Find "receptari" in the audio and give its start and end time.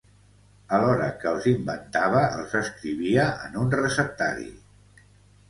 3.77-4.51